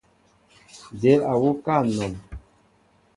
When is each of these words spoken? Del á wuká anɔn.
Del 1.01 1.21
á 1.31 1.33
wuká 1.41 1.73
anɔn. 1.81 2.13